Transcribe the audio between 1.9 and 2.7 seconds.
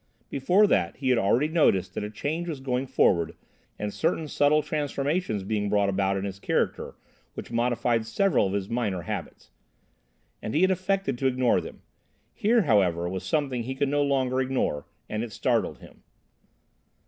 that a change was